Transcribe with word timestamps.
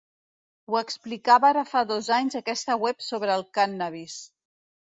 Ho 0.71 0.77
explicava 0.79 1.47
ara 1.49 1.65
fa 1.75 1.83
dos 1.93 2.09
anys 2.17 2.39
aquesta 2.41 2.79
web 2.87 3.07
sobre 3.11 3.35
el 3.37 3.47
cànnabis. 3.61 4.21